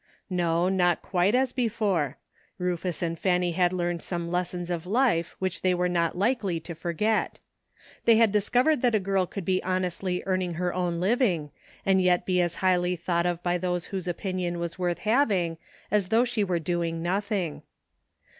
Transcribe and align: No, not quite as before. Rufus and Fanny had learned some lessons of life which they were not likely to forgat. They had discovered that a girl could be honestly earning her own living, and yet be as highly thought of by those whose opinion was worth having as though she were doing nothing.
No, 0.31 0.67
not 0.67 1.03
quite 1.03 1.35
as 1.35 1.53
before. 1.53 2.17
Rufus 2.57 3.03
and 3.03 3.19
Fanny 3.19 3.51
had 3.51 3.71
learned 3.71 4.01
some 4.01 4.31
lessons 4.31 4.71
of 4.71 4.87
life 4.87 5.35
which 5.37 5.61
they 5.61 5.75
were 5.75 5.87
not 5.87 6.17
likely 6.17 6.59
to 6.61 6.73
forgat. 6.73 7.39
They 8.05 8.15
had 8.15 8.31
discovered 8.31 8.81
that 8.81 8.95
a 8.95 8.99
girl 8.99 9.27
could 9.27 9.45
be 9.45 9.61
honestly 9.61 10.23
earning 10.25 10.55
her 10.55 10.73
own 10.73 10.99
living, 10.99 11.51
and 11.85 12.01
yet 12.01 12.25
be 12.25 12.41
as 12.41 12.55
highly 12.65 12.95
thought 12.95 13.27
of 13.27 13.43
by 13.43 13.59
those 13.59 13.85
whose 13.93 14.07
opinion 14.07 14.57
was 14.57 14.79
worth 14.79 14.97
having 14.97 15.59
as 15.91 16.07
though 16.07 16.25
she 16.25 16.43
were 16.43 16.57
doing 16.57 17.03
nothing. 17.03 17.61